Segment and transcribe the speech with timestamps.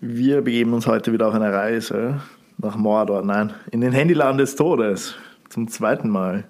[0.00, 2.22] Wir begeben uns heute wieder auf eine Reise
[2.58, 5.14] nach Mordor, nein, in den Handyland des Todes.
[5.48, 6.44] Zum zweiten Mal.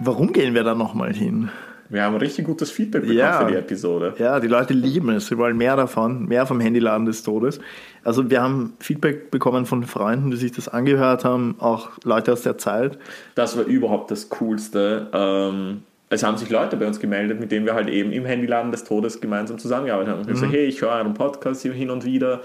[0.00, 1.50] Warum gehen wir da nochmal hin?
[1.88, 3.40] Wir haben richtig gutes Feedback bekommen Ja.
[3.44, 4.14] für die Episode.
[4.18, 5.26] Ja, die Leute lieben es.
[5.26, 7.60] Sie wollen mehr davon, mehr vom Handyladen des Todes.
[8.02, 12.42] Also wir haben Feedback bekommen von Freunden, die sich das angehört haben, auch Leute aus
[12.42, 12.98] der Zeit.
[13.34, 15.08] Das war überhaupt das Coolste.
[15.12, 15.82] Ähm,
[16.12, 18.84] es haben sich Leute bei uns gemeldet, mit denen wir halt eben im Handyladen des
[18.84, 20.20] Todes gemeinsam zusammengearbeitet haben.
[20.20, 22.42] Und ich gesagt, hey, ich höre euren Podcast hier hin und wieder.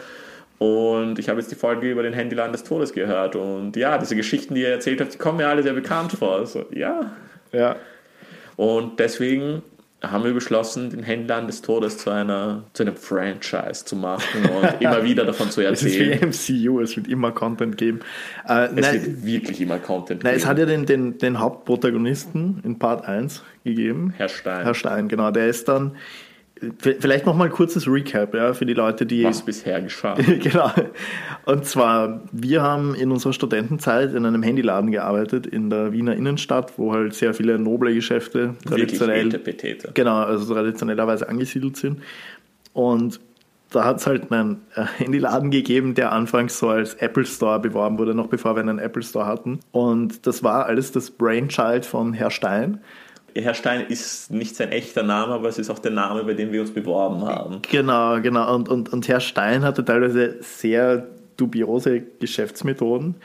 [0.57, 3.35] Und ich habe jetzt die Folge über den Handyladen des Todes gehört.
[3.35, 6.45] Und ja, diese Geschichten, die ihr erzählt habt, die kommen mir alle sehr bekannt vor.
[6.45, 7.11] So, ja.
[7.51, 7.75] Ja.
[8.55, 9.61] Und deswegen
[10.03, 14.69] haben wir beschlossen, den Händlern des Todes zu einer zu einem Franchise zu machen und
[14.81, 16.29] immer wieder davon zu Es ist wie erzählen.
[16.69, 18.01] MCU, es wird immer Content geben.
[18.47, 20.49] Äh, Es nein, wird wirklich immer Content nein, es geben.
[20.49, 24.13] hat ja den, den, den Hauptprotagonisten in Part 1 gegeben.
[24.17, 25.31] Herr Stein, Herr Stein, genau.
[25.31, 25.95] Der ist dann,
[26.79, 29.23] vielleicht nochmal ein kurzes Recap ja, für die Leute, die...
[29.23, 30.13] was bisher geschah.
[30.39, 30.71] genau.
[31.45, 36.77] Und zwar, wir haben in unserer Studentenzeit in einem Handyladen gearbeitet in der Wiener Innenstadt,
[36.77, 39.91] wo halt sehr viele noble Geschäfte Wirklich traditionell, Etepetete.
[39.93, 42.01] genau, also traditionellerweise angesiedelt sind.
[42.73, 43.19] Und
[43.69, 47.97] da hat es halt einen äh, Handyladen gegeben, der anfangs so als Apple Store beworben
[47.97, 49.59] wurde, noch bevor wir einen Apple Store hatten.
[49.71, 52.79] Und das war alles das Brainchild von Herr Stein.
[53.41, 56.51] Herr Stein ist nicht sein echter Name, aber es ist auch der Name, bei dem
[56.51, 57.61] wir uns beworben haben.
[57.69, 58.55] Genau, genau.
[58.55, 61.07] Und, und, und Herr Stein hatte teilweise sehr
[61.37, 63.15] dubiose Geschäftsmethoden.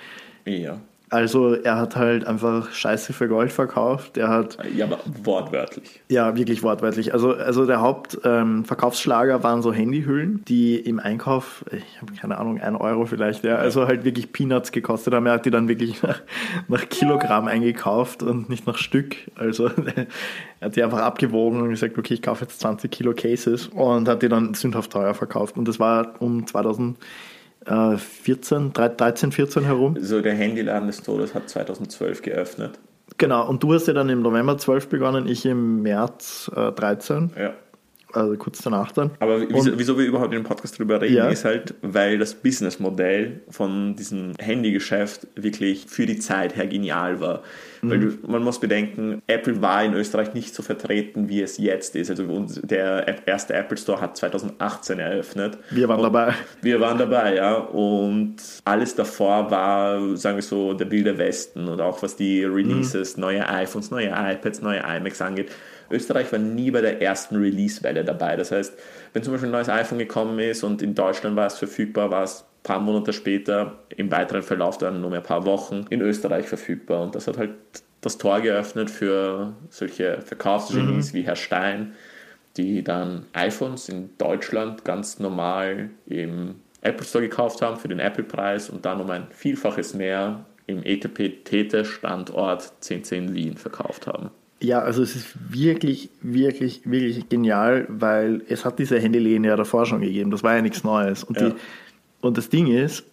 [0.45, 0.79] Ja.
[1.13, 4.17] Also er hat halt einfach Scheiße für Gold verkauft.
[4.17, 6.01] Er hat, Ja, aber wortwörtlich.
[6.09, 7.13] ja, wirklich wortwörtlich.
[7.13, 12.59] Also, also der Hauptverkaufsschlager ähm, waren so Handyhüllen, die im Einkauf, ich habe keine Ahnung,
[12.63, 15.27] ein Euro vielleicht, ja, also halt wirklich Peanuts gekostet haben.
[15.27, 16.23] Er hat die dann wirklich nach,
[16.69, 19.15] nach Kilogramm eingekauft und nicht nach Stück.
[19.37, 19.67] Also
[20.61, 24.09] er hat die einfach abgewogen und gesagt, okay, ich kaufe jetzt 20 Kilo Cases und
[24.09, 25.59] hat die dann sündhaft teuer verkauft.
[25.59, 26.47] Und das war um
[27.65, 29.97] 2014, 13, 14 herum.
[30.01, 32.79] So, der Handyladen des Todes hat 2012 geöffnet.
[33.19, 37.31] Genau, und du hast ja dann im November 12 begonnen, ich im März äh, 13,
[37.39, 37.55] Ja.
[38.13, 39.11] Also kurz danach dann.
[39.21, 41.29] Aber wieso, wieso wir überhaupt in dem Podcast drüber reden, Ja.
[41.29, 47.43] ist halt, weil das Businessmodell von diesem Handygeschäft wirklich für die Zeit her genial war.
[47.85, 48.19] Weil Mhm.
[48.23, 52.11] du, man muss bedenken, Apple war in Österreich nicht so vertreten, wie es jetzt ist.
[52.11, 55.59] Also der erste Apple Store hat 2018 eröffnet.
[55.71, 56.35] Wir waren dabei.
[56.61, 57.55] Wir waren dabei, ja.
[57.57, 63.17] Und alles davor war, sagen wir so, der wilde Westen und auch was die Releases,
[63.17, 65.51] neue iPhones, neue iPads, neue iMacs angeht.
[65.93, 68.37] Österreich war nie bei der ersten Release-Welle dabei.
[68.37, 68.75] Das heißt,
[69.13, 72.25] wenn zum Beispiel ein neues iPhone gekommen ist und in Deutschland war es verfügbar, war
[72.25, 76.01] es ein paar Monate später, im weiteren Verlauf dann nur mehr ein paar Wochen, in
[76.01, 77.03] Österreich verfügbar.
[77.03, 77.51] Und das hat halt
[78.01, 81.95] das Tor geöffnet für solche Verkaufsgenies wie Herr Stein,
[82.57, 88.69] die dann iPhones in Deutschland ganz normal im Apple Store gekauft haben für den Apple-Preis
[88.69, 94.31] und dann um ein Vielfaches mehr im ETP-Tete-Standort 1010 Wien verkauft haben.
[94.63, 99.87] Ja, also es ist wirklich, wirklich, wirklich genial, weil es hat diese Handyläden ja davor
[99.87, 100.31] schon gegeben.
[100.31, 101.25] Das war ja nichts Neues.
[101.25, 101.51] Und, Ja.
[101.51, 101.55] die,
[102.21, 103.05] und das Ding ist,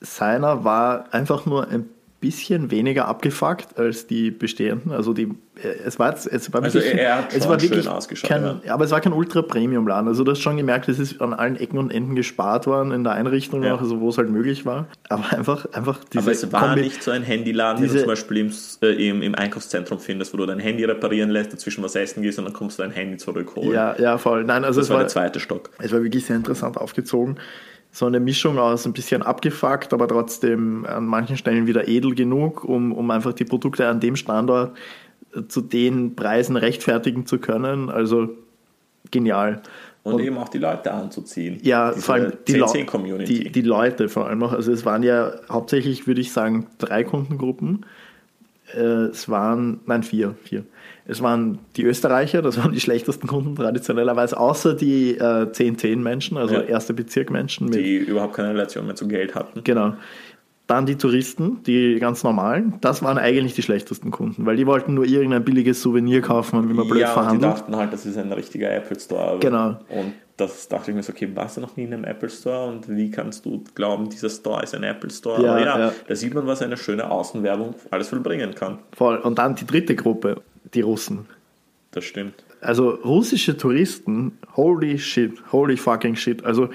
[0.00, 1.84] seiner war einfach nur ein
[2.24, 4.92] bisschen weniger abgefuckt als die bestehenden.
[4.92, 5.24] Also die,
[5.62, 8.28] äh, es war, jetzt- es war Also wirklich, er hat es war schön wirklich ausgeschaut,
[8.30, 8.74] kein, ja.
[8.74, 10.08] aber es war kein Ultra-Premium-Laden.
[10.08, 13.04] Also du hast schon gemerkt, es ist an allen Ecken und Enden gespart worden in
[13.04, 13.70] der Einrichtung Ja.
[13.70, 14.86] noch, also wo es halt möglich war.
[15.08, 18.04] Aber einfach, einfach diese Aber es war Kombi- nicht so ein Handyladen, den du diese-
[18.04, 18.52] zum Beispiel im,
[18.82, 22.38] äh, im, im Einkaufszentrum findest, wo du dein Handy reparieren lässt, dazwischen was essen gehst
[22.38, 23.72] und dann kommst du dein Handy zurückholen.
[23.72, 24.44] Ja, ja, voll.
[24.44, 25.70] Nein, also das es war, der zweite Stock.
[25.78, 27.36] Es war wirklich sehr interessant aufgezogen.
[27.94, 32.64] So eine Mischung aus ein bisschen abgefuckt, aber trotzdem an manchen Stellen wieder edel genug,
[32.64, 34.76] um, um einfach die Produkte an dem Standort
[35.32, 37.90] äh, zu den Preisen rechtfertigen zu können.
[37.90, 38.30] Also
[39.12, 39.62] genial.
[40.02, 41.60] Und, eben auch die Leute anzuziehen.
[41.62, 43.44] Ja, vor allem die, 1010-Community.
[43.44, 44.52] die, die Leute vor allem auch.
[44.52, 47.86] Also es waren ja hauptsächlich, würde ich sagen, drei Kundengruppen.
[48.72, 48.78] Äh,
[49.10, 50.64] Es waren, nein, vier, vier.
[51.06, 56.54] Es waren die Österreicher, das waren die schlechtesten Kunden traditionellerweise, außer die äh, 10-10-Menschen, also
[56.54, 56.60] Ja.
[56.62, 57.66] erste Bezirk-Menschen.
[57.66, 59.62] mit die überhaupt keine Relation mehr zu Geld hatten.
[59.64, 59.94] Genau.
[60.66, 64.94] Dann die Touristen, die ganz normalen, das waren eigentlich die schlechtesten Kunden, weil die wollten
[64.94, 68.16] nur irgendein billiges Souvenir kaufen und immer blöd ja, und die dachten halt, das ist
[68.16, 69.38] ein richtiger Apple Store.
[69.40, 69.76] Genau.
[69.90, 72.68] Und das dachte ich mir so, okay, warst du noch nie in einem Apple Store
[72.68, 75.42] und wie kannst du glauben, dieser Store ist ein Apple Store?
[75.42, 75.92] Ja, Aber ja, ja.
[76.06, 78.78] da sieht man, was eine schöne Außenwerbung alles vollbringen kann.
[78.96, 79.18] Voll.
[79.18, 80.40] Und dann die dritte Gruppe,
[80.72, 81.26] die Russen.
[81.90, 82.42] Das stimmt.
[82.60, 86.44] Also russische Touristen, holy shit, holy fucking shit.
[86.44, 86.70] Also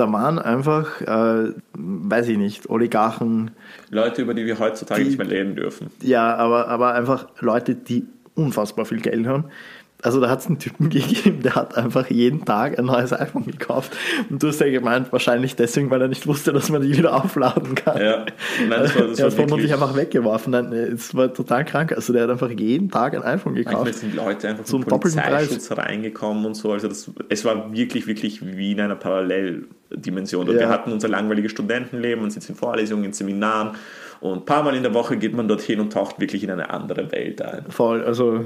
[0.00, 3.50] da waren einfach, äh, weiß ich nicht, Oligarchen,
[3.90, 5.88] Leute, über die wir heutzutage Die- nicht mehr reden dürfen.
[6.02, 8.04] ja, aber, aber einfach Leute, die
[8.34, 9.44] unfassbar viel Geld haben,
[10.02, 13.44] also da hat es einen Typen gegeben, der hat einfach jeden Tag ein neues iPhone
[13.44, 13.94] gekauft.
[14.30, 17.22] Und du hast ja gemeint, wahrscheinlich deswegen, weil er nicht wusste, dass man die wieder
[17.22, 18.00] aufladen kann.
[18.00, 18.24] Ja,
[18.66, 20.52] nein, das war, das er hat vermutlich einfach weggeworfen.
[20.52, 21.92] Nein, es war total krank.
[21.92, 23.94] Also der hat einfach jeden Tag ein iPhone Manchmal gekauft.
[23.96, 25.00] sind Leute einfach Zum Preis.
[25.00, 26.72] Polizeischutz reingekommen und so.
[26.72, 28.96] Also das, es war wirklich, wirklich wie in einer
[29.90, 30.48] Paralleldimension.
[30.48, 30.60] Und Ja.
[30.60, 33.72] wir hatten unser langweiliges Studentenleben, man sitzt in Vorlesungen, in Seminaren
[34.20, 36.70] und ein paar Mal in der Woche geht man dorthin und taucht wirklich in eine
[36.70, 37.64] andere Welt ein.
[37.70, 38.44] Voll, also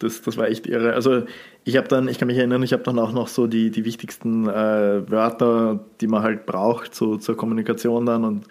[0.00, 0.94] das, das war echt irre.
[0.94, 1.22] Also
[1.64, 3.84] ich habe dann, ich kann mich erinnern, ich habe dann auch noch so die, die
[3.84, 8.46] wichtigsten äh, Wörter, die man halt braucht, so zur Kommunikation dann und,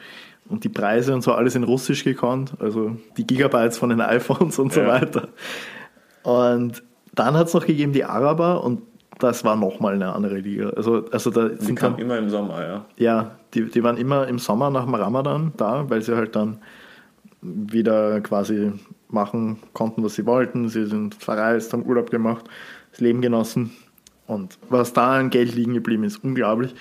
[0.48, 4.58] und die Preise und so alles in Russisch gekonnt, also die Gigabytes von den iPhones
[4.60, 4.88] und so Ja.
[4.88, 5.28] weiter.
[6.24, 6.84] Und
[7.14, 8.82] dann hat es noch gegeben die Araber und
[9.24, 10.70] das war nochmal eine andere Liga.
[10.70, 12.86] Also, also da Die sind kam dann, immer im Sommer, ja.
[12.98, 16.60] ja, die, die waren immer im Sommer nach dem Ramadan da, weil sie halt dann
[17.42, 18.72] wieder quasi
[19.10, 20.70] machen konnten, was sie wollten.
[20.70, 22.46] Sie sind verreist, haben Urlaub gemacht,
[22.92, 23.72] das Leben genossen.
[24.28, 26.74] Und was da an Geld liegen geblieben ist, unglaublich.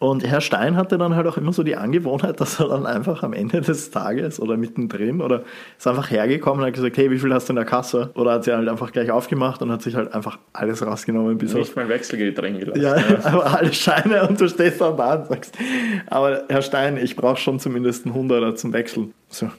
[0.00, 3.22] Und Herr Stein hatte dann halt auch immer so die Angewohnheit, dass er dann einfach
[3.22, 5.42] am Ende des Tages oder mittendrin oder
[5.76, 8.10] ist einfach hergekommen und hat gesagt, hey, wie viel hast du in der Kasse?
[8.14, 11.52] Oder hat sie halt einfach gleich aufgemacht und hat sich halt einfach alles rausgenommen, bis
[11.52, 12.80] auf Nicht mein Wechselgeld drin gelassen.
[12.80, 15.58] ja, aber alle Scheine und du stehst dann da und sagst,
[16.06, 19.12] aber Herr Stein, ich brauche schon zumindest einen Hunderter zum Wechseln.
[19.28, 19.50] So,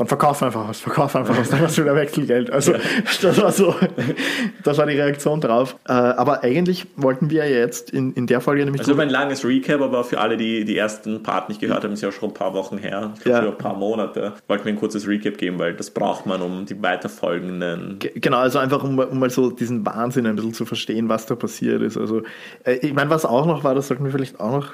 [0.00, 2.50] dann verkauf einfach was, verkauf einfach was, dann hast du wieder Wechselgeld.
[2.50, 2.72] Also
[3.22, 3.74] das war so,
[4.64, 5.76] das war die Reaktion drauf.
[5.86, 9.44] Äh, aber eigentlich wollten wir ja jetzt in, in der Folge nämlich Also ein langes
[9.44, 12.34] Recap, aber für alle, die die ersten Part nicht gehört haben, ist ja schon ein
[12.34, 13.52] paar Wochen her, ich glaube Ja.
[13.52, 16.80] ein paar Monate, wollten wir ein kurzes Recap geben, weil das braucht man, um die
[16.82, 21.08] weiterfolgenden Ge- Genau, also einfach um, um mal so diesen Wahnsinn ein bisschen zu verstehen,
[21.08, 21.96] was da passiert ist.
[21.96, 22.22] Also,
[22.64, 24.68] äh, ich meine, was auch noch war, das sollten wir vielleicht auch noch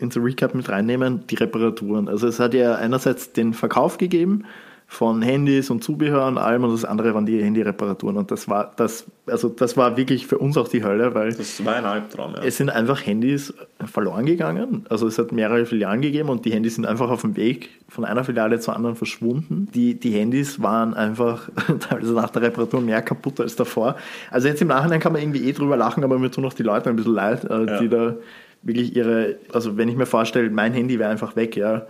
[0.00, 2.08] ins Recap mit reinnehmen, die Reparaturen.
[2.08, 4.44] Also es hat ja einerseits den Verkauf gegeben
[4.90, 8.72] von Handys und Zubehör und allem und das andere waren die Handyreparaturen und das war
[8.76, 12.32] das also das war wirklich für uns auch die Hölle, weil Das war ein Albtraum,
[12.34, 12.42] ja.
[12.42, 13.52] es sind einfach Handys
[13.84, 14.86] verloren gegangen.
[14.88, 18.06] Also es hat mehrere Filialen gegeben und die Handys sind einfach auf dem Weg von
[18.06, 19.68] einer Filiale zur anderen verschwunden.
[19.74, 21.50] Die, die Handys waren einfach
[21.80, 23.96] teilweise nach der Reparatur mehr kaputt als davor.
[24.30, 26.62] Also jetzt im Nachhinein kann man irgendwie eh drüber lachen, aber mir tun auch die
[26.62, 27.78] Leute ein bisschen leid, äh, Ja.
[27.78, 28.14] die da
[28.62, 31.86] wirklich ihre, also wenn ich mir vorstelle, mein Handy wäre einfach weg, ja.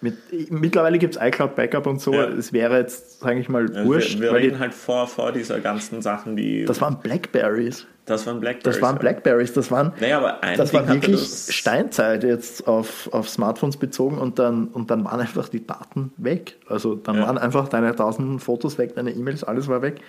[0.00, 0.16] Mit,
[0.50, 2.12] mittlerweile gibt es iCloud Backup und so.
[2.12, 2.24] Ja.
[2.24, 4.14] Es wäre jetzt, sage ich mal, Also wurscht.
[4.18, 6.64] wir wir reden die, halt vor, vor dieser ganzen Sachen, die.
[6.64, 7.86] das waren Blackberries.
[8.04, 8.74] das waren Blackberries.
[8.80, 8.98] Das waren.
[8.98, 9.52] Blackberries.
[9.52, 13.76] Das waren, Naja, aber ein das Ding war wirklich das- Steinzeit jetzt auf, auf Smartphones
[13.76, 16.56] bezogen und dann, und dann waren einfach die Daten weg.
[16.66, 17.26] Also dann Ja.
[17.28, 20.00] waren einfach deine tausend Fotos weg, deine E-Mails, alles war weg.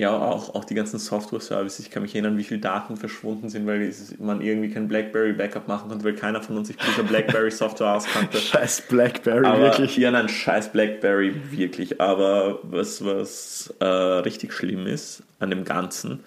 [0.00, 1.84] Ja, auch, auch die ganzen Software-Services.
[1.84, 5.90] Ich kann mich erinnern, wie viele Daten verschwunden sind, weil man irgendwie kein BlackBerry-Backup machen
[5.90, 8.38] konnte, weil keiner von uns sich mit dieser BlackBerry-Software auskannte.
[8.38, 9.98] Scheiß Blackberry, Aber, wirklich.
[9.98, 12.00] Ja, nein, scheiß BlackBerry, wirklich.
[12.00, 16.20] Aber was, was äh, richtig schlimm ist an dem Ganzen,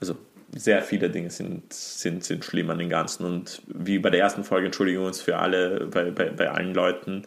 [0.00, 0.16] also
[0.56, 3.26] sehr viele Dinge sind, sind, sind schlimm an dem Ganzen.
[3.26, 6.72] Und wie bei der ersten Folge entschuldigen wir uns für alle, bei, bei, bei allen
[6.72, 7.24] Leuten,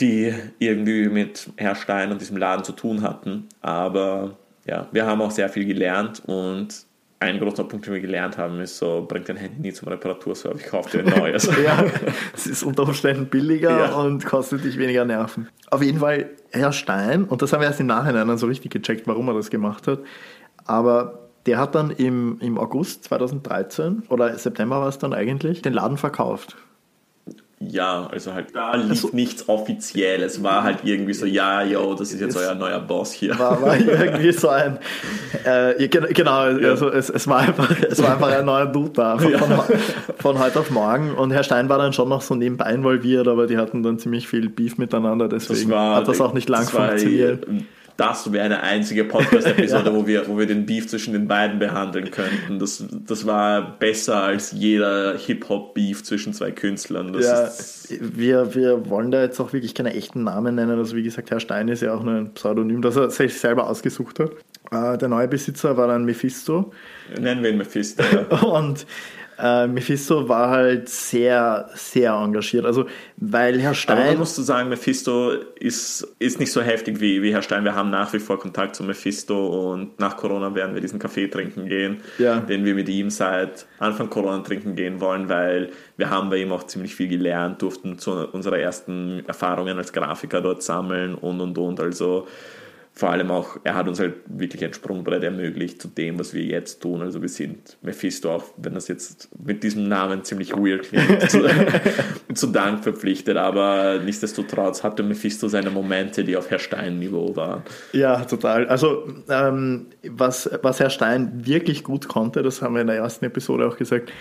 [0.00, 3.46] die irgendwie mit Herr Stein und diesem Laden zu tun hatten.
[3.60, 4.36] Aber
[4.66, 6.86] ja, wir haben auch sehr viel gelernt und
[7.22, 10.62] ein großer Punkt, den wir gelernt haben, ist so, bringt dein Handy nie zum Reparaturservice,
[10.70, 11.50] kauf dir ein neues.
[11.62, 11.84] ja,
[12.34, 13.92] es ist unter Umständen billiger Ja.
[13.96, 15.48] und kostet dich weniger Nerven.
[15.70, 18.70] Auf jeden Fall, Herr Stein, und das haben wir erst im Nachhinein dann so richtig
[18.72, 19.98] gecheckt, warum er das gemacht hat,
[20.64, 25.72] aber der hat dann im, im August 2013 oder September war es dann eigentlich, den
[25.74, 26.56] Laden verkauft.
[27.62, 30.22] Ja, also halt, da lief Also- nichts offiziell.
[30.22, 33.38] Es war halt irgendwie so, ja, yo, das ist jetzt euer neuer Boss hier.
[33.38, 34.78] war, war irgendwie so ein,
[35.44, 39.18] äh, gen- genau, also es, es, war einfach, es war einfach ein neuer Dude da,
[39.18, 39.60] von, von,
[40.18, 41.12] von heute auf morgen.
[41.12, 44.26] Und Herr Stein war dann schon noch so nebenbei involviert, aber die hatten dann ziemlich
[44.26, 47.46] viel Beef miteinander, deswegen hat das auch nicht lang das war- funktioniert.
[48.00, 52.10] Das wäre eine einzige Podcast-Episode, wo, wir, wo wir den Beef zwischen den beiden behandeln
[52.10, 52.58] könnten.
[52.58, 57.12] Das, das war besser als jeder Hip-Hop-Beef zwischen zwei Künstlern.
[57.12, 60.78] Das Ja, ist, wir, wir wollen da jetzt auch wirklich keine echten Namen nennen.
[60.78, 63.68] Also wie gesagt, Herr Stein ist ja auch nur ein Pseudonym, das er sich selber
[63.68, 64.30] ausgesucht hat.
[64.70, 66.72] Äh, der neue Besitzer war dann Mephisto.
[67.18, 68.02] nennen wir ihn Mephisto.
[68.02, 68.38] Ja.
[68.42, 68.86] Und
[69.42, 72.64] äh, Mephisto war halt sehr, sehr engagiert.
[72.64, 74.18] Also, weil Herr Aber man Stein.
[74.18, 77.64] muss so sagen, Mephisto ist, ist nicht so heftig wie, wie Herr Stein.
[77.64, 81.28] Wir haben nach wie vor Kontakt zu Mephisto und nach Corona werden wir diesen Kaffee
[81.28, 82.40] trinken gehen, Ja.
[82.40, 86.52] den wir mit ihm seit Anfang Corona trinken gehen wollen, weil wir haben bei ihm
[86.52, 91.56] auch ziemlich viel gelernt, durften zu unserer ersten Erfahrungen als Grafiker dort sammeln und und
[91.58, 91.80] und.
[91.80, 92.26] Also
[92.92, 96.42] vor allem auch, er hat uns halt wirklich ein Sprungbrett ermöglicht zu dem, was wir
[96.42, 97.00] jetzt tun.
[97.00, 101.46] Also wir sind Mephisto, auch wenn das jetzt mit diesem Namen ziemlich weird klingt, zu,
[102.34, 103.36] zu, Dank verpflichtet.
[103.36, 107.62] Aber nichtsdestotrotz hatte Mephisto seine Momente, die auf Herr Stein-Niveau waren.
[107.92, 108.66] Ja, total.
[108.66, 113.24] Also ähm, was, was Herr Stein wirklich gut konnte, das haben wir in der ersten
[113.24, 114.12] Episode auch gesagt,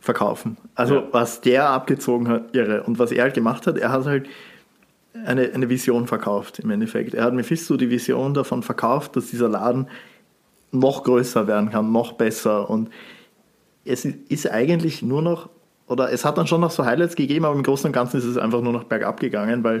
[0.00, 0.58] verkaufen.
[0.74, 1.08] Also ja.
[1.10, 2.84] was der abgezogen hat, irre.
[2.84, 4.28] Und was er halt gemacht hat, er hat halt
[5.24, 7.14] eine, eine Vision verkauft im Endeffekt.
[7.14, 9.88] Er hat Mephisto die Vision davon verkauft, dass dieser Laden
[10.70, 12.68] noch größer werden kann, noch besser.
[12.68, 12.90] Und
[13.84, 15.48] es ist eigentlich nur noch,
[15.86, 18.24] oder es hat dann schon noch so Highlights gegeben, aber im Großen und Ganzen ist
[18.24, 19.80] es einfach nur noch bergab gegangen, weil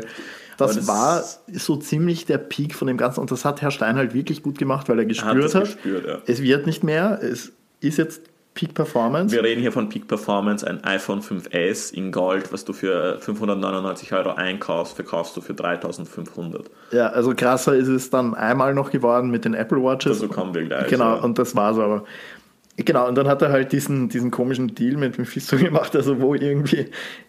[0.56, 3.20] das, das war so ziemlich der Peak von dem Ganzen.
[3.20, 6.06] Und das hat Herr Stein halt wirklich gut gemacht, weil er gespürt hat, hat gespürt,
[6.06, 6.18] ja.
[6.26, 8.22] es wird nicht mehr, es ist jetzt
[8.58, 9.32] Peak Performance.
[9.32, 14.12] Wir reden hier von Peak Performance, ein iPhone 5S in Gold, was du für 599
[14.14, 16.68] Euro einkaufst, verkaufst du für 3500.
[16.90, 20.20] Ja, also krasser ist es dann einmal noch geworden mit den Apple Watches.
[20.20, 20.88] Also kommen wir gleich.
[20.88, 21.22] Genau, ja.
[21.22, 22.02] und das war's aber.
[22.78, 26.34] Genau, und dann hat er halt diesen, diesen komischen Deal mit Mephisto gemacht, also wo
[26.34, 26.86] irgendwie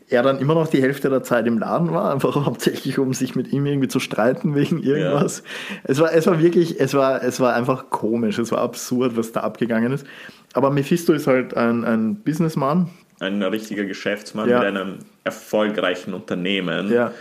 [0.08, 3.36] er dann immer noch die Hälfte der Zeit im Laden war, einfach hauptsächlich um sich
[3.36, 5.44] mit ihm irgendwie zu streiten wegen irgendwas.
[5.44, 5.80] Ja.
[5.84, 9.32] Es war, es war wirklich, es war, es war einfach komisch, es war absurd, was
[9.32, 10.08] da abgegangen ist.
[10.54, 12.90] Aber Mephisto ist halt ein, ein Businessman.
[13.20, 14.60] Ein richtiger Geschäftsmann ja.
[14.60, 16.92] mit einem erfolgreichen Unternehmen.
[16.92, 17.12] Ja.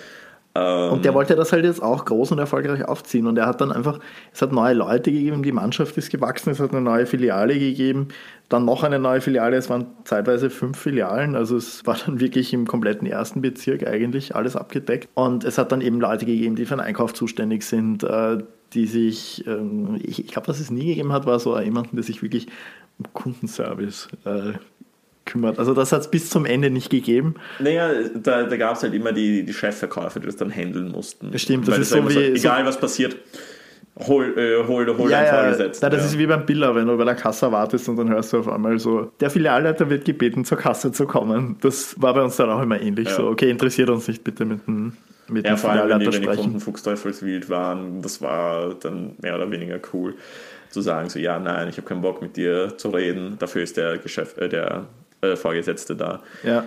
[0.58, 3.26] Ähm, und der wollte das halt jetzt auch groß und erfolgreich aufziehen.
[3.26, 3.98] Und er hat dann einfach,
[4.32, 8.08] es hat neue Leute gegeben, die Mannschaft ist gewachsen, es hat eine neue Filiale gegeben,
[8.48, 12.52] dann noch eine neue Filiale, es waren zeitweise fünf Filialen, also es war dann wirklich
[12.52, 15.08] im kompletten ersten Bezirk eigentlich alles abgedeckt.
[15.14, 18.38] Und es hat dann eben Leute gegeben, die für den Einkauf zuständig sind, äh,
[18.72, 22.22] die sich, ähm, ich, glaube, was es nie gegeben hat, war so jemanden, der sich
[22.22, 22.48] wirklich
[23.12, 24.52] Kundenservice äh,
[25.24, 25.58] kümmert.
[25.58, 27.34] Also das hat es bis zum Ende nicht gegeben.
[27.58, 31.36] Naja, da, da gab es halt immer die, die Chefverkäufer, die das dann handeln mussten.
[31.38, 32.14] Stimmt, das Weil ist das so wie...
[32.14, 33.16] So, egal was passiert,
[33.98, 35.84] hol, äh, hol, hol ja, deinen Vorgesetzten.
[35.84, 36.06] Ja, das ja.
[36.06, 38.48] ist wie beim Biller, wenn du bei der Kasse wartest und dann hörst du auf
[38.48, 41.56] einmal so, der Filialleiter wird gebeten, zur Kasse zu kommen.
[41.60, 43.08] Das war bei uns dann auch immer ähnlich.
[43.08, 43.14] Ja.
[43.14, 44.94] So, okay, interessiert uns nicht bitte mit dem
[45.30, 49.34] mit ja, vor allem, wenn die, wenn die Kunden fuchsteufelswild waren, das war dann mehr
[49.34, 50.14] oder weniger cool
[50.70, 53.76] zu sagen, so ja, nein, ich habe keinen Bock mit dir zu reden, dafür ist
[53.76, 54.86] der, Geschäft, äh, der
[55.20, 56.20] äh, Vorgesetzte da.
[56.44, 56.66] Ja.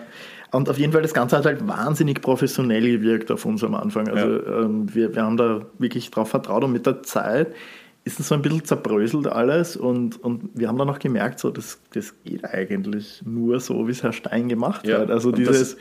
[0.52, 4.10] Und auf jeden Fall, das Ganze hat halt wahnsinnig professionell gewirkt auf uns am Anfang.
[4.10, 4.64] Also ja.
[4.64, 7.56] ähm, wir, wir haben da wirklich drauf vertraut und mit der Zeit
[8.04, 11.52] ist es so ein bisschen zerbröselt alles und, und wir haben dann auch gemerkt, so,
[11.52, 15.00] das, das geht eigentlich nur so, wie es Herr Stein gemacht ja.
[15.00, 15.12] hat.
[15.12, 15.78] Also und dieses,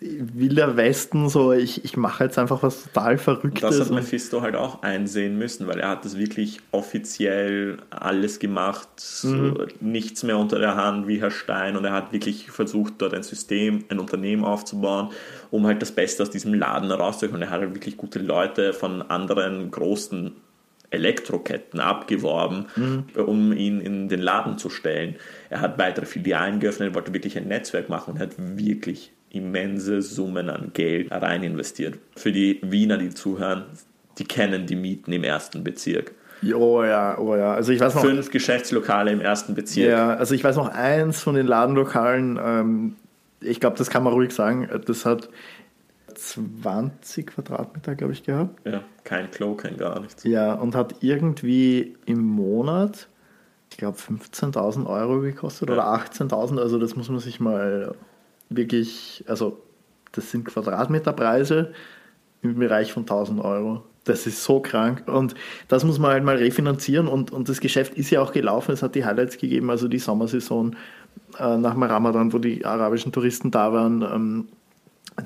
[0.00, 3.78] wilder Westen, so ich, ich mache jetzt einfach was total Verrücktes.
[3.78, 8.88] Das hat Mephisto halt auch einsehen müssen, weil er hat das wirklich offiziell alles gemacht,
[9.22, 9.66] mhm.
[9.80, 13.22] nichts mehr unter der Hand wie Herr Stein und er hat wirklich versucht, dort ein
[13.22, 15.10] System, ein Unternehmen aufzubauen,
[15.50, 17.42] um halt das Beste aus diesem Laden herauszuholen.
[17.42, 20.32] Er hat halt wirklich gute Leute von anderen großen
[20.90, 23.04] Elektroketten abgeworben, mhm.
[23.16, 25.16] um ihn in den Laden zu stellen.
[25.48, 30.02] Er hat weitere Filialen geöffnet, er wollte wirklich ein Netzwerk machen und hat wirklich immense
[30.02, 31.98] Summen an Geld rein investiert.
[32.16, 33.64] Für die Wiener, die zuhören,
[34.18, 36.12] die kennen die Mieten im ersten Bezirk.
[36.54, 37.54] Oh ja, oh ja.
[37.54, 39.90] Also ich weiß noch, Fünf Geschäftslokale im ersten Bezirk.
[39.90, 42.96] Ja, also ich weiß noch eins von den Ladenlokalen, ähm,
[43.40, 45.28] ich glaube, das kann man ruhig sagen, das hat
[46.14, 48.66] 20 Quadratmeter, glaube ich, gehabt.
[48.66, 50.24] Ja, kein Klo, kein gar nichts.
[50.24, 53.08] Ja, und hat irgendwie im Monat,
[53.70, 55.74] ich glaube, 15.000 Euro gekostet ja.
[55.74, 56.60] oder 18.000.
[56.60, 57.94] Also das muss man sich mal
[58.56, 59.62] wirklich, also
[60.12, 61.72] das sind Quadratmeterpreise
[62.42, 63.82] im Bereich von 1000 Euro.
[64.04, 65.04] Das ist so krank.
[65.06, 65.34] Und
[65.68, 67.06] das muss man halt mal refinanzieren.
[67.06, 68.72] Und, und das Geschäft ist ja auch gelaufen.
[68.72, 70.76] Es hat die Highlights gegeben, also die Sommersaison
[71.38, 74.02] äh, nach dem Ramadan, wo die arabischen Touristen da waren.
[74.02, 74.48] Ähm,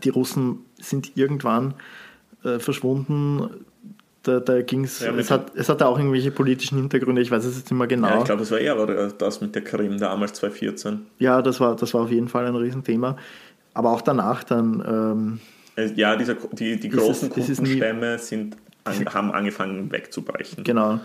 [0.03, 1.75] die Russen sind irgendwann
[2.45, 3.65] äh, verschwunden.
[4.27, 7.57] Da, da ging's, ja, es, hat, es hatte auch irgendwelche politischen Hintergründe, ich weiß es
[7.57, 8.09] jetzt nicht mehr genau.
[8.09, 8.75] Ja, ich glaube, es war eher
[9.19, 11.07] das mit der Krim damals 2014.
[11.19, 13.17] Ja, das war, das war auf jeden Fall ein Riesenthema.
[13.75, 14.83] Aber auch danach dann.
[14.87, 15.41] Ähm,
[15.77, 20.65] äh, ja, dieser, die, die großen Kundenstämme sind, haben angefangen wegzubrechen.
[20.65, 21.01] Genau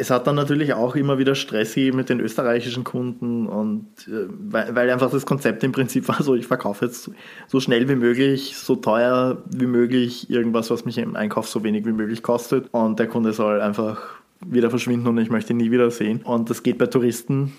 [0.00, 4.26] es hat dann natürlich auch immer wieder Stress gegeben mit den österreichischen Kunden und äh,
[4.28, 7.10] weil, weil, einfach das Konzept im Prinzip war so, ich verkaufe jetzt
[7.46, 11.84] so schnell wie möglich, so teuer wie möglich irgendwas, was mich im Einkauf so wenig
[11.84, 14.00] wie möglich kostet und der Kunde soll einfach
[14.44, 16.22] wieder verschwinden und ich möchte ihn nie wieder sehen.
[16.22, 17.52] Und das geht bei Touristen,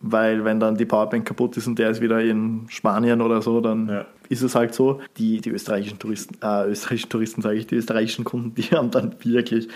[0.00, 3.60] weil wenn dann die Powerbank kaputt ist und der ist wieder in Spanien oder so,
[3.60, 4.06] dann ja.
[4.28, 5.00] ist es halt so.
[5.18, 9.16] Die, die österreichischen Touristen, äh, österreichischen Touristen sage ich, die österreichischen Kunden, die haben dann
[9.24, 9.68] wirklich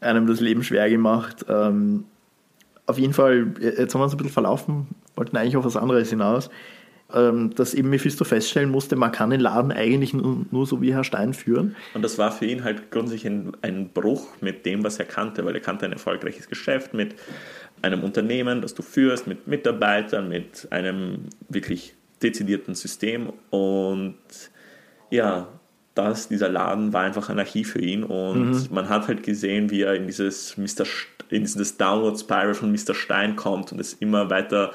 [0.00, 1.44] einem das Leben schwer gemacht.
[1.48, 2.04] Ähm,
[2.86, 6.10] auf jeden Fall, jetzt haben wir uns ein bisschen verlaufen, wollten eigentlich auf was anderes
[6.10, 6.50] hinaus.
[7.12, 10.92] ähm, dass eben Mephisto feststellen musste, man kann den Laden eigentlich nur, nur, so wie
[10.92, 11.76] Herr Stein führen.
[11.92, 15.44] Und das war für ihn halt grundsätzlich ein, ein Bruch mit dem, was er kannte,
[15.44, 17.14] weil er kannte ein erfolgreiches Geschäft mit
[17.82, 24.16] einem Unternehmen, das du führst, mit Mitarbeitern, mit einem wirklich dezidierten System und
[25.10, 25.48] ja,
[25.94, 28.68] das, dieser Laden war einfach Anarchie für ihn und mhm.
[28.70, 30.84] man hat halt gesehen, wie er in dieses Mr.
[31.30, 32.94] in dieses Downward Spiral von Mr.
[32.94, 34.72] Stein kommt und es immer weiter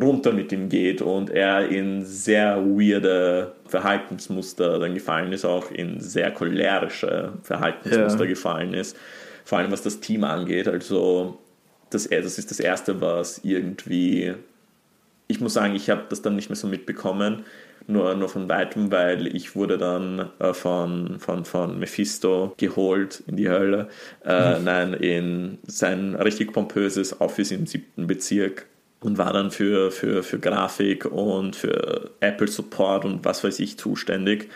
[0.00, 6.00] runter mit ihm geht und er in sehr weirde Verhaltensmuster dann gefallen ist, auch in
[6.00, 8.30] sehr cholerische Verhaltensmuster ja.
[8.30, 8.96] gefallen ist,
[9.44, 10.68] vor allem was das Team angeht.
[10.68, 11.38] Also
[11.90, 14.34] das, das ist das Erste, was irgendwie,
[15.26, 17.44] ich muss sagen, ich habe das dann nicht mehr so mitbekommen,
[17.88, 23.36] nur, nur von weitem, weil ich wurde dann äh, von, von, von Mephisto geholt in
[23.36, 23.88] die Hölle.
[24.24, 24.64] Äh, mhm.
[24.64, 28.66] Nein, in sein richtig pompöses Office im siebten Bezirk
[29.00, 33.78] und war dann für, für, für Grafik und für Apple Support und was weiß ich
[33.78, 34.50] zuständig.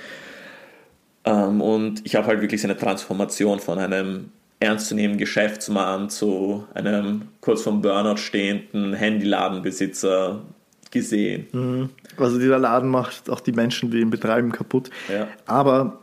[1.25, 7.63] Ähm, und ich habe halt wirklich seine Transformation von einem ernstzunehmenden Geschäftsmann zu einem kurz
[7.63, 10.43] vom Burnout stehenden Handyladenbesitzer
[10.93, 11.47] gesehen.
[11.53, 11.89] Mhm.
[12.17, 14.91] Also dieser Laden macht auch die Menschen, die ihn betreiben, kaputt.
[15.13, 15.27] Ja.
[15.47, 15.99] Aber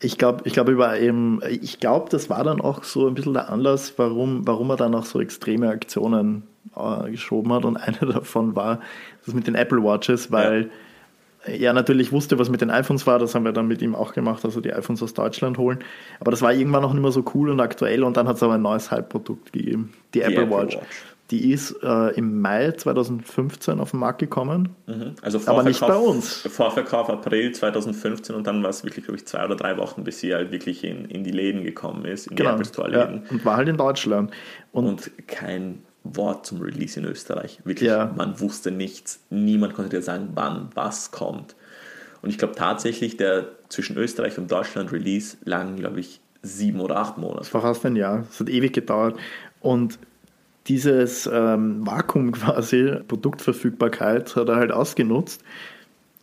[0.00, 3.34] ich glaube, ich glaube über eben, ich glaube, das war dann auch so ein bisschen
[3.34, 6.44] der Anlass, warum, warum er dann auch so extreme Aktionen
[6.76, 7.64] äh, geschoben hat.
[7.64, 8.80] Und eine davon war
[9.24, 10.70] das mit den Apple Watches, weil
[11.46, 11.52] ja.
[11.52, 13.18] er natürlich wusste, was mit den iPhones war.
[13.18, 15.78] Das haben wir dann mit ihm auch gemacht, also die iPhones aus Deutschland holen.
[16.18, 18.02] Aber das war irgendwann noch nicht mehr so cool und aktuell.
[18.02, 20.76] Und dann hat es aber ein neues Hype-Produkt gegeben, die, die Apple, Apple Watch.
[20.76, 20.86] Watch.
[21.30, 24.70] Die ist äh, im Mai 2015 auf den Markt gekommen.
[24.86, 25.14] Mhm.
[25.22, 26.48] Also aber nicht bei uns.
[26.48, 30.20] Vorverkauf April 2015 und dann war es wirklich, glaube ich, zwei oder drei Wochen, bis
[30.20, 32.50] sie halt wirklich in, in die Läden gekommen ist, in genau.
[32.50, 33.22] die Apple Store-Läden.
[33.24, 33.30] Ja.
[33.30, 34.32] Und war halt in Deutschland.
[34.72, 37.60] Und, und kein Wort zum Release in Österreich.
[37.64, 38.12] Wirklich, ja.
[38.16, 39.20] man wusste nichts.
[39.30, 41.54] Niemand konnte dir sagen, wann was kommt.
[42.22, 46.96] Und ich glaube tatsächlich, der zwischen Österreich und Deutschland Release lang, glaube ich, sieben oder
[46.96, 47.40] acht Monate.
[47.40, 48.24] Das war fast ein Jahr.
[48.30, 49.18] Es hat ewig gedauert.
[49.60, 49.98] Und
[50.70, 55.42] dieses ähm, Vakuum quasi, Produktverfügbarkeit, hat er halt ausgenutzt.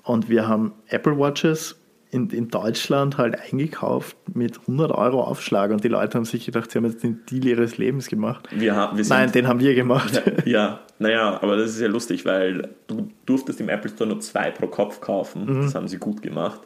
[0.04, 1.76] Und wir haben Apple Watches
[2.12, 6.72] in, in Deutschland halt eingekauft mit 100 Euro Aufschlag und die Leute haben sich gedacht,
[6.72, 8.48] sie haben jetzt den Deal ihres Lebens gemacht.
[8.52, 10.24] Wir haben, wir Nein, den haben wir gemacht.
[10.26, 14.22] Ja, ja, naja, aber das ist ja lustig, weil du durftest im Apple Store nur
[14.22, 15.46] zwei pro Kopf kaufen.
[15.46, 15.62] Mhm.
[15.64, 16.62] Das haben sie gut gemacht.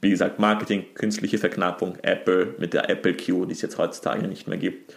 [0.00, 4.48] Wie gesagt, Marketing, künstliche Verknappung, Apple mit der Apple Q, die es jetzt heutzutage nicht
[4.48, 4.92] mehr gibt.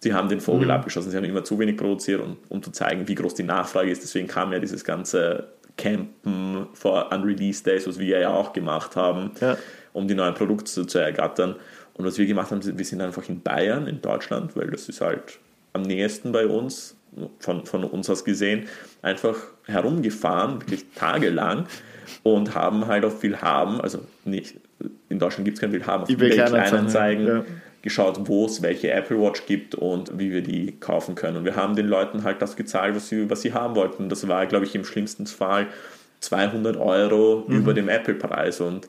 [0.00, 0.72] Sie haben den Vogel mhm.
[0.72, 3.90] abgeschossen, sie haben immer zu wenig produziert, um, um zu zeigen, wie groß die Nachfrage
[3.90, 4.02] ist.
[4.02, 8.96] Deswegen kam ja dieses ganze Campen vor an Release Days, was wir ja auch gemacht
[8.96, 9.56] haben, ja.
[9.92, 11.56] um die neuen Produkte zu, zu ergattern.
[11.94, 15.00] Und was wir gemacht haben, wir sind einfach in Bayern, in Deutschland, weil das ist
[15.00, 15.38] halt
[15.72, 16.96] am nächsten bei uns,
[17.38, 18.66] von, von uns aus gesehen,
[19.00, 21.66] einfach herumgefahren, wirklich tagelang
[22.22, 24.56] und haben halt auf viel haben, also nicht,
[25.08, 27.44] in Deutschland gibt es kein viel haben, auf eBay Kleinanzeigen, ja
[27.86, 31.38] geschaut, wo es welche Apple Watch gibt und wie wir die kaufen können.
[31.38, 34.08] Und wir haben den Leuten halt das gezahlt, was sie, was sie haben wollten.
[34.08, 35.68] Das war, glaube ich, im schlimmsten Fall
[36.20, 37.56] 200 Euro mhm.
[37.56, 38.60] über dem Apple-Preis.
[38.60, 38.88] Und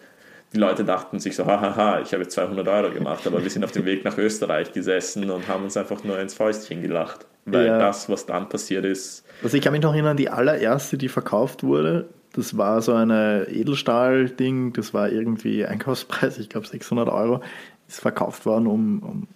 [0.52, 3.64] die Leute dachten sich so, hahaha, ich habe jetzt 200 Euro gemacht, aber wir sind
[3.64, 7.28] auf dem Weg nach Österreich gesessen und haben uns einfach nur ins Fäustchen gelacht.
[7.46, 7.78] Weil ja.
[7.78, 9.24] das, was dann passiert ist.
[9.44, 13.48] Also ich kann mich noch erinnern, die allererste, die verkauft wurde, das war so eine
[13.50, 17.42] Edelstahl-Ding, das war irgendwie Einkaufspreis, ich glaube 600 Euro
[17.88, 19.28] ist verkauft worden um, um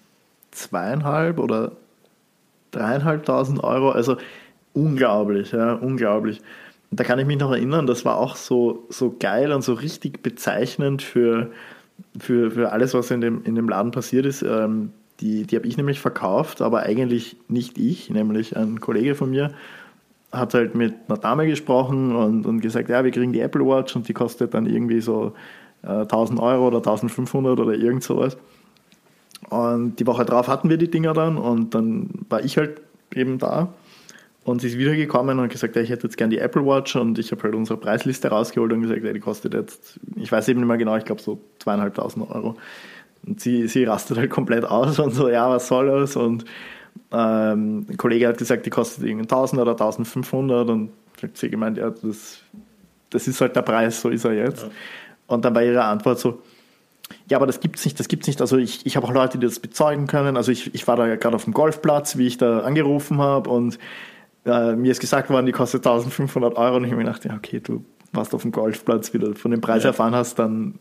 [0.51, 1.71] zweieinhalb oder
[2.71, 3.91] dreieinhalbtausend Euro.
[3.91, 4.17] Also
[4.73, 6.41] unglaublich, ja, unglaublich.
[6.91, 10.21] Da kann ich mich noch erinnern, das war auch so, so geil und so richtig
[10.21, 11.51] bezeichnend für,
[12.19, 14.41] für, für alles, was in dem, in dem Laden passiert ist.
[14.41, 19.29] Ähm, die die habe ich nämlich verkauft, aber eigentlich nicht ich, nämlich ein Kollege von
[19.29, 19.51] mir
[20.31, 23.95] hat halt mit einer Dame gesprochen und, und gesagt, ja, wir kriegen die Apple Watch
[23.95, 25.33] und die kostet dann irgendwie so
[25.83, 28.37] 1000 äh, Euro oder 1500 oder irgend sowas.
[29.49, 32.81] Und die Woche drauf hatten wir die Dinger dann und dann war ich halt
[33.13, 33.73] eben da
[34.43, 37.19] und sie ist wiedergekommen und gesagt, ja, ich hätte jetzt gern die Apple Watch und
[37.19, 40.61] ich habe halt unsere Preisliste rausgeholt und gesagt, ja, die kostet jetzt, ich weiß eben
[40.61, 42.55] nicht mehr genau, ich glaube so zweieinhalbtausend Euro.
[43.25, 46.15] Und sie, sie rastet halt komplett aus und so, ja, was soll das?
[46.15, 46.45] Und
[47.11, 50.89] ähm, ein Kollege hat gesagt, die kostet irgendwie 1000 oder 1500 und
[51.21, 52.41] hat sie gemeint, ja, das,
[53.11, 54.63] das ist halt der Preis, so ist er jetzt.
[54.63, 54.69] Ja.
[55.31, 56.41] Und dann war ihre Antwort so,
[57.29, 58.41] ja, aber das gibt's nicht, das gibt's nicht.
[58.41, 60.37] Also ich, ich habe auch Leute, die das bezeugen können.
[60.37, 63.79] Also ich, ich war da gerade auf dem Golfplatz, wie ich da angerufen habe und
[64.45, 67.35] äh, mir ist gesagt worden, die kostet 1500 Euro und ich habe mir gedacht, ja,
[67.35, 69.89] okay, du warst auf dem Golfplatz, wie du von dem Preis ja.
[69.89, 70.79] erfahren hast, dann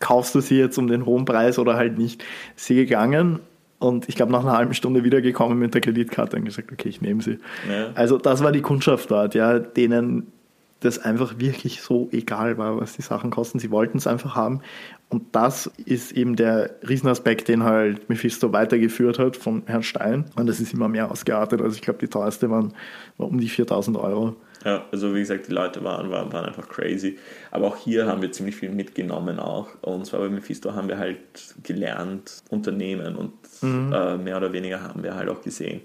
[0.00, 2.24] kaufst du sie jetzt um den hohen Preis oder halt nicht.
[2.56, 3.40] Sie gegangen
[3.78, 7.00] und ich glaube nach einer halben Stunde wiedergekommen mit der Kreditkarte und gesagt, okay, ich
[7.00, 7.38] nehme sie.
[7.70, 7.90] Ja.
[7.94, 10.32] Also das war die Kundschaft dort, ja, denen
[10.80, 13.58] das einfach wirklich so egal war, was die Sachen kosten.
[13.58, 14.62] Sie wollten es einfach haben.
[15.10, 20.24] Und das ist eben der Riesenaspekt, den halt Mephisto weitergeführt hat von Herrn Stein.
[20.36, 21.60] Und das ist immer mehr ausgeartet.
[21.60, 22.72] Also ich glaube, die teuerste waren,
[23.18, 24.36] war um die 4000 Euro.
[24.64, 27.18] Ja, also wie gesagt, die Leute waren, waren, waren einfach crazy.
[27.50, 29.68] Aber auch hier haben wir ziemlich viel mitgenommen auch.
[29.82, 31.18] Und zwar bei Mephisto haben wir halt
[31.62, 33.92] gelernt, Unternehmen und mhm.
[33.92, 35.80] äh, mehr oder weniger haben wir halt auch gesehen,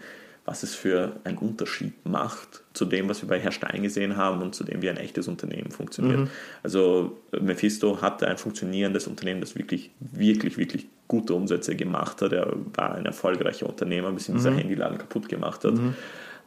[0.46, 4.42] was es für einen Unterschied macht zu dem, was wir bei Herr Stein gesehen haben
[4.42, 6.20] und zu dem, wie ein echtes Unternehmen funktioniert.
[6.20, 6.30] Mhm.
[6.62, 12.32] Also Mephisto hatte ein funktionierendes Unternehmen, das wirklich, wirklich, wirklich gute Umsätze gemacht hat.
[12.32, 14.38] Er war ein erfolgreicher Unternehmer, bis ihn mhm.
[14.38, 15.74] dieser Handyladen kaputt gemacht hat.
[15.74, 15.96] Mhm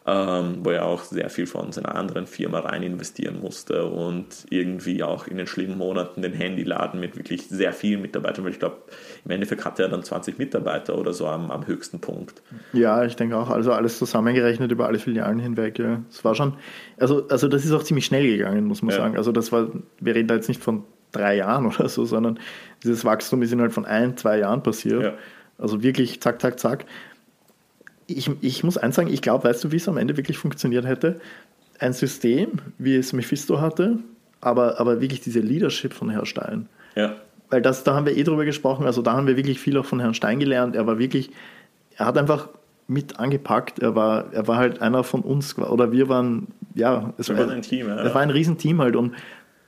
[0.08, 5.02] ähm, wo er auch sehr viel von seiner anderen Firma rein investieren musste und irgendwie
[5.02, 8.78] auch in den schlimmen Monaten den Handyladen mit wirklich sehr vielen Mitarbeitern, weil ich glaube,
[9.26, 12.40] im Endeffekt hatte er dann 20 Mitarbeiter oder so am, am höchsten Punkt.
[12.72, 16.00] Ja, ich denke auch, also alles zusammengerechnet über alle Filialen hinweg, ja.
[16.08, 16.54] Es war schon,
[16.96, 19.02] also, also das ist auch ziemlich schnell gegangen, muss man ja.
[19.02, 19.16] sagen.
[19.18, 19.68] Also das war,
[20.00, 22.38] wir reden da jetzt nicht von drei Jahren oder so, sondern
[22.82, 25.02] dieses Wachstum ist innerhalb von ein, zwei Jahren passiert.
[25.02, 25.12] Ja.
[25.58, 26.86] Also wirklich zack, zack, zack
[28.08, 30.86] ich, ich muss eins sagen, ich glaube, weißt du, wie es am Ende wirklich funktioniert
[30.86, 31.20] hätte?
[31.78, 33.98] Ein System, wie es Mephisto hatte,
[34.40, 36.68] aber, aber wirklich diese Leadership von Herrn Stein.
[36.96, 37.14] Ja.
[37.50, 39.84] Weil das, da haben wir eh drüber gesprochen, also da haben wir wirklich viel auch
[39.84, 40.74] von Herrn Stein gelernt.
[40.74, 41.30] Er war wirklich,
[41.96, 42.48] er hat einfach
[42.88, 43.78] mit angepackt.
[43.78, 47.62] Er war, er war halt einer von uns, oder wir waren, ja, es war ein
[47.62, 47.88] Team.
[47.88, 48.02] Ja.
[48.02, 49.14] Es war ein Riesenteam halt und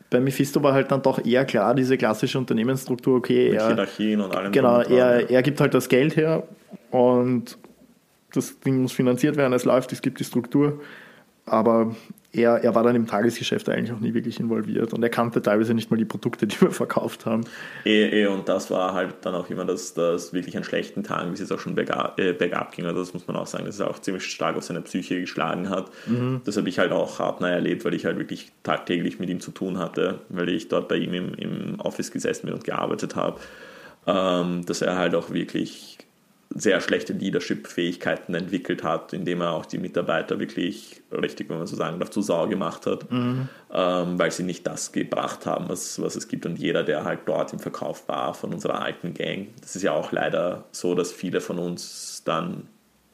[0.09, 4.21] bei Mephisto war halt dann doch eher klar, diese klassische Unternehmensstruktur, okay, Mit er, Hierarchien
[4.21, 4.51] und allem.
[4.51, 6.43] Genau, er, er gibt halt das Geld her
[6.91, 7.57] und
[8.33, 10.81] das Ding muss finanziert werden, es läuft, es gibt die Struktur.
[11.47, 11.97] Aber
[12.33, 15.75] er, er war dann im Tagesgeschäft eigentlich auch nie wirklich involviert und er kannte teilweise
[15.75, 17.43] nicht mal die Produkte, die wir verkauft haben.
[17.85, 21.31] Eh, eh, und das war halt dann auch immer das, das wirklich an schlechten Tagen,
[21.31, 22.87] wie es jetzt auch schon bergab, äh, bergab ging.
[22.87, 25.69] Also das muss man auch sagen, dass er auch ziemlich stark auf seine Psyche geschlagen
[25.71, 25.91] hat.
[26.07, 26.43] Mhm.
[26.45, 29.51] Das habe ich halt auch hart erlebt, weil ich halt wirklich tagtäglich mit ihm zu
[29.51, 33.41] tun hatte, weil ich dort bei ihm im, im Office gesessen bin und gearbeitet habe.
[34.07, 35.99] Ähm, dass er halt auch wirklich
[36.53, 41.77] sehr schlechte Leadership-Fähigkeiten entwickelt hat, indem er auch die Mitarbeiter wirklich richtig, wenn man so
[41.77, 43.49] sagen darf, zu Sau gemacht hat, mhm.
[43.73, 46.47] ähm, weil sie nicht das gebracht haben, was, was es gibt.
[46.47, 49.93] Und jeder, der halt dort im Verkauf war von unserer alten Gang, das ist ja
[49.93, 52.67] auch leider so, dass viele von uns dann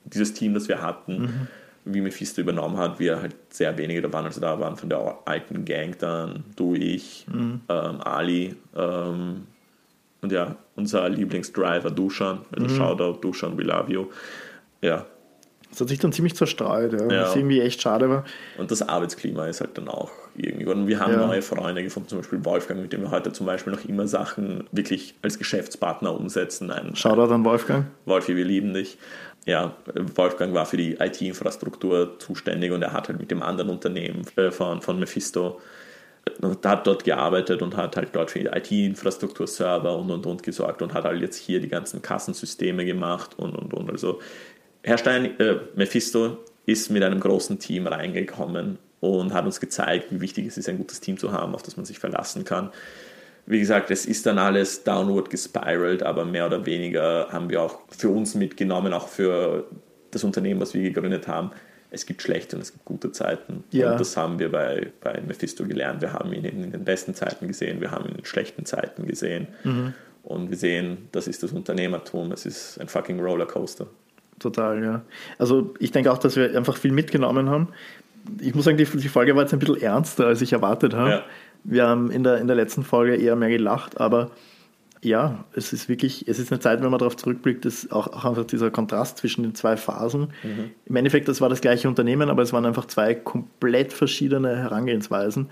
[0.04, 1.46] dieses Team, das wir hatten, mhm.
[1.84, 4.24] wie Mephisto übernommen hat, wir halt sehr wenige da waren.
[4.24, 7.60] Also da waren von der alten Gang dann du, ich, mhm.
[7.68, 9.46] ähm, Ali, ähm,
[10.22, 12.76] und ja, unser Lieblingsdriver Dusan, also mhm.
[12.76, 14.06] Shoutout Dusan, we love you.
[14.80, 15.06] Ja.
[15.70, 17.08] Das hat sich dann ziemlich zerstreut, ja.
[17.08, 17.22] ja.
[17.22, 18.24] was irgendwie echt schade war.
[18.56, 20.64] Und das Arbeitsklima ist halt dann auch irgendwie.
[20.66, 21.26] Und wir haben ja.
[21.26, 24.64] neue Freunde gefunden, zum Beispiel Wolfgang, mit dem wir heute zum Beispiel noch immer Sachen
[24.72, 26.70] wirklich als Geschäftspartner umsetzen.
[26.70, 27.86] Ein, Shoutout an Wolfgang.
[28.04, 28.96] Wolfi, wir lieben dich.
[29.44, 29.74] Ja,
[30.14, 34.50] Wolfgang war für die IT-Infrastruktur zuständig und er hat halt mit dem anderen Unternehmen äh,
[34.50, 35.60] von, von Mephisto
[36.64, 40.92] hat dort gearbeitet und hat halt dort für IT-Infrastruktur, Server und und und gesorgt und
[40.94, 43.90] hat halt jetzt hier die ganzen Kassensysteme gemacht und und und.
[43.90, 44.20] Also
[44.82, 50.20] Herr Stein, äh, Mephisto ist mit einem großen Team reingekommen und hat uns gezeigt, wie
[50.20, 52.70] wichtig es ist, ein gutes Team zu haben, auf das man sich verlassen kann.
[53.46, 57.80] Wie gesagt, es ist dann alles downward gespiralt, aber mehr oder weniger haben wir auch
[57.96, 59.68] für uns mitgenommen, auch für
[60.10, 61.52] das Unternehmen, was wir gegründet haben,
[61.90, 63.64] es gibt schlechte und es gibt gute Zeiten.
[63.70, 63.92] Ja.
[63.92, 66.02] Und das haben wir bei, bei Mephisto gelernt.
[66.02, 69.48] Wir haben ihn in den besten Zeiten gesehen, wir haben ihn in schlechten Zeiten gesehen.
[69.64, 69.94] Mhm.
[70.22, 73.86] Und wir sehen, das ist das Unternehmertum, es ist ein fucking Rollercoaster.
[74.38, 75.02] Total, ja.
[75.38, 77.68] Also ich denke auch, dass wir einfach viel mitgenommen haben.
[78.40, 81.10] Ich muss sagen, die, die Folge war jetzt ein bisschen ernster, als ich erwartet habe.
[81.10, 81.24] Ja.
[81.64, 84.30] Wir haben in der, in der letzten Folge eher mehr gelacht, aber
[85.02, 88.24] ja, es ist wirklich, es ist eine Zeit, wenn man darauf zurückblickt, ist auch, auch
[88.24, 90.32] einfach dieser Kontrast zwischen den zwei Phasen.
[90.42, 90.70] Mhm.
[90.86, 95.48] Im Endeffekt, das war das gleiche Unternehmen, aber es waren einfach zwei komplett verschiedene Herangehensweisen.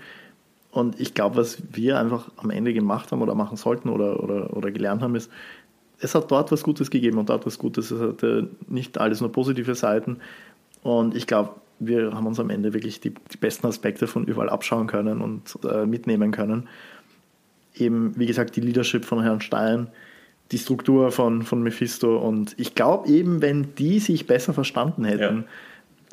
[0.71, 4.55] Und ich glaube, was wir einfach am Ende gemacht haben oder machen sollten oder, oder,
[4.55, 5.31] oder gelernt haben, ist,
[5.99, 7.91] es hat dort was Gutes gegeben und dort was Gutes.
[7.91, 10.17] Es hatte nicht alles nur positive Seiten.
[10.83, 14.49] Und ich glaube, wir haben uns am Ende wirklich die, die besten Aspekte von überall
[14.49, 16.67] abschauen können und äh, mitnehmen können
[17.77, 19.87] eben, wie gesagt, die Leadership von Herrn Stein,
[20.51, 25.37] die Struktur von, von Mephisto und ich glaube eben, wenn die sich besser verstanden hätten,
[25.37, 25.43] ja.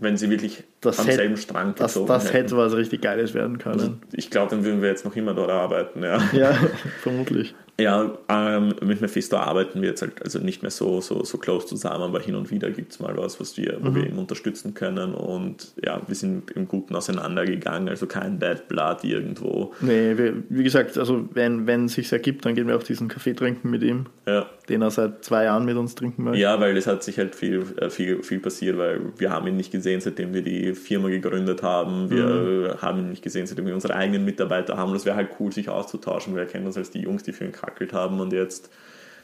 [0.00, 3.32] wenn sie wirklich das am hätte, selben Strang gezogen Das, das hätte was richtig Geiles
[3.34, 3.80] werden können.
[3.80, 6.20] Also ich glaube, dann würden wir jetzt noch immer dort arbeiten, ja.
[6.32, 6.54] Ja,
[7.00, 7.54] vermutlich.
[7.80, 11.66] Ja, ähm, mit Mephisto arbeiten wir jetzt halt also nicht mehr so, so, so close
[11.66, 13.94] zusammen, aber hin und wieder gibt es mal was, was wir, wo Mhm.
[13.94, 15.14] wir ihn unterstützen können.
[15.14, 19.72] Und ja, wir sind im Guten auseinandergegangen, also kein Bad Blood irgendwo.
[19.80, 23.08] Nee, wir, wie gesagt, also wenn wenn es sich ergibt, dann gehen wir auch diesen
[23.08, 24.46] Kaffee trinken mit ihm, Ja.
[24.68, 26.40] den er seit zwei Jahren mit uns trinken möchte.
[26.40, 29.56] Ja, weil es hat sich halt viel, äh, viel, viel passiert, weil wir haben ihn
[29.56, 32.10] nicht gesehen, seitdem wir die Firma gegründet haben.
[32.10, 32.82] Wir Mhm.
[32.82, 34.94] haben ihn nicht gesehen, seitdem wir unsere eigenen Mitarbeiter haben.
[34.94, 36.34] Es wäre halt cool, sich auszutauschen.
[36.34, 38.20] Wir erkennen uns als die Jungs, die für ihn kackelt haben.
[38.20, 38.70] Und jetzt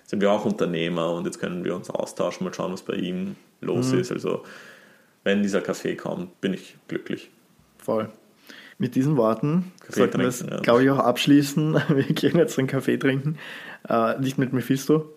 [0.06, 3.36] sind wir auch Unternehmer und jetzt können wir uns austauschen, mal schauen, was bei ihm
[3.60, 3.98] los Mhm.
[4.00, 4.12] ist.
[4.12, 4.44] Also
[5.24, 7.30] wenn dieser Kaffee kommt, bin ich glücklich.
[7.78, 8.08] Voll.
[8.80, 10.60] Mit diesen Worten Kaffee sollten wir es, ja.
[10.60, 11.74] glaube ich, auch abschließen.
[11.88, 13.36] Wir gehen jetzt einen Kaffee trinken.
[13.88, 15.12] Äh, nicht mit Mephisto.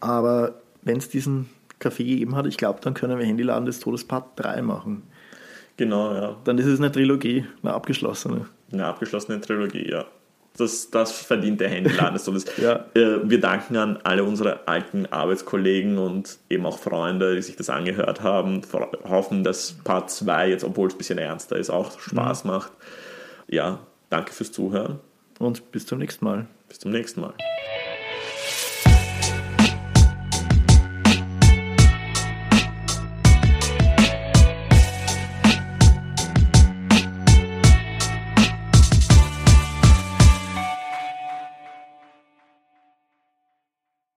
[0.00, 4.04] Aber wenn es diesen Kaffee gegeben hat, ich glaube, dann können wir Handyladen des Todes
[4.04, 5.02] Part 3 machen.
[5.76, 6.36] Genau, ja.
[6.44, 8.46] Dann ist es eine Trilogie, eine abgeschlossene.
[8.72, 10.04] Eine abgeschlossene Trilogie, ja.
[10.56, 12.46] Das, das verdient der Handyladen des Todes.
[12.56, 12.86] Ja.
[12.94, 17.68] Äh, Wir danken an alle unsere alten Arbeitskollegen und eben auch Freunde, die sich das
[17.68, 18.62] angehört haben.
[18.62, 22.72] Vor- Hoffen, dass Part 2 jetzt, obwohl es ein bisschen ernster ist, auch Spaß macht.
[23.48, 24.98] Ja, danke fürs Zuhören.
[25.38, 26.46] Und bis zum nächsten Mal.
[26.68, 27.34] Bis zum nächsten Mal.